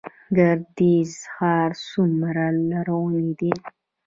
[0.37, 3.51] ګردیز ښار څومره لرغونی دی؟